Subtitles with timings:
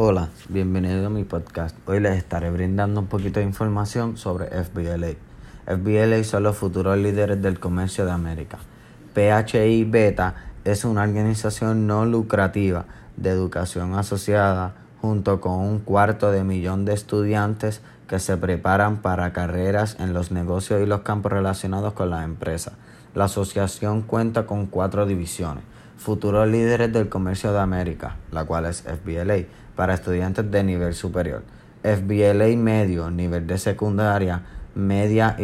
[0.00, 1.76] Hola, bienvenido a mi podcast.
[1.88, 5.16] Hoy les estaré brindando un poquito de información sobre FBLA.
[5.66, 8.58] FBLA son los futuros líderes del comercio de América.
[9.12, 12.84] PHI Beta es una organización no lucrativa
[13.16, 19.32] de educación asociada junto con un cuarto de millón de estudiantes que se preparan para
[19.32, 22.74] carreras en los negocios y los campos relacionados con la empresa.
[23.16, 25.64] La asociación cuenta con cuatro divisiones.
[25.98, 29.44] Futuros líderes del comercio de América, la cual es FBLA,
[29.74, 31.42] para estudiantes de nivel superior.
[31.82, 34.42] FBLA medio, nivel de secundaria,
[34.76, 35.42] media y,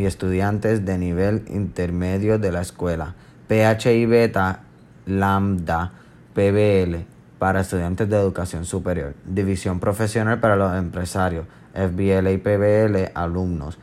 [0.00, 3.14] y estudiantes de nivel intermedio de la escuela.
[3.48, 4.60] PHI beta,
[5.06, 5.92] lambda,
[6.34, 7.06] PBL,
[7.38, 9.14] para estudiantes de educación superior.
[9.24, 11.46] División profesional para los empresarios.
[11.72, 13.78] FBLA y PBL, alumnos,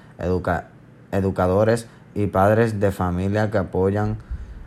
[1.12, 4.18] educadores y padres de familia que apoyan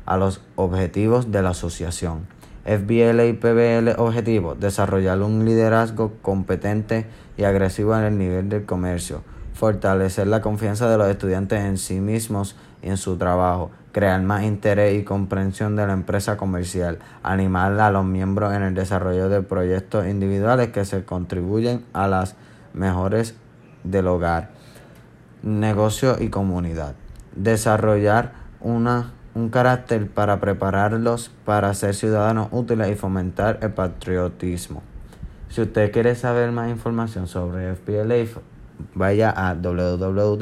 [0.08, 2.26] a los objetivos de la asociación.
[2.64, 9.22] FBL y PBL objetivo, desarrollar un liderazgo competente y agresivo en el nivel del comercio,
[9.52, 14.44] fortalecer la confianza de los estudiantes en sí mismos y en su trabajo, crear más
[14.44, 19.42] interés y comprensión de la empresa comercial, animar a los miembros en el desarrollo de
[19.42, 22.34] proyectos individuales que se contribuyen a las
[22.72, 23.34] mejores
[23.84, 24.52] del hogar,
[25.42, 26.94] negocio y comunidad,
[27.36, 34.82] desarrollar una un carácter para prepararlos para ser ciudadanos útiles y fomentar el patriotismo.
[35.48, 38.26] Si usted quiere saber más información sobre FPLA,
[38.94, 40.38] vaya a www